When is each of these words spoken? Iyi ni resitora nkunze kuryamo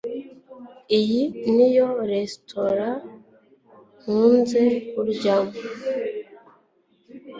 Iyi 0.99 1.23
ni 1.53 1.67
resitora 2.11 2.89
nkunze 3.99 4.61
kuryamo 4.89 5.55